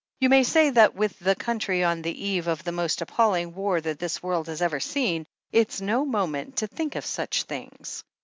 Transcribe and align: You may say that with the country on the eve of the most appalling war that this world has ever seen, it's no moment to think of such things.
You 0.19 0.29
may 0.29 0.41
say 0.41 0.71
that 0.71 0.95
with 0.95 1.19
the 1.19 1.35
country 1.35 1.83
on 1.83 2.01
the 2.01 2.25
eve 2.25 2.47
of 2.47 2.63
the 2.63 2.71
most 2.71 3.03
appalling 3.03 3.53
war 3.53 3.79
that 3.79 3.99
this 3.99 4.23
world 4.23 4.47
has 4.47 4.59
ever 4.59 4.79
seen, 4.79 5.27
it's 5.51 5.79
no 5.79 6.05
moment 6.05 6.55
to 6.55 6.67
think 6.67 6.95
of 6.95 7.05
such 7.05 7.43
things. 7.43 8.03